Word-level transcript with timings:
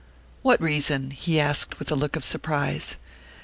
"What 0.41 0.59
reason?" 0.59 1.11
he 1.11 1.39
asked 1.39 1.77
with 1.77 1.91
a 1.91 1.95
look 1.95 2.15
of 2.15 2.23
surprise. 2.25 2.95